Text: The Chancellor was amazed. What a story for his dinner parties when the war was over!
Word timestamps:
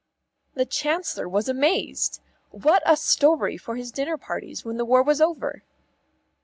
The 0.55 0.65
Chancellor 0.65 1.29
was 1.29 1.47
amazed. 1.47 2.21
What 2.49 2.81
a 2.87 2.97
story 2.97 3.55
for 3.55 3.75
his 3.75 3.91
dinner 3.91 4.17
parties 4.17 4.65
when 4.65 4.77
the 4.77 4.83
war 4.85 5.03
was 5.03 5.21
over! 5.21 5.61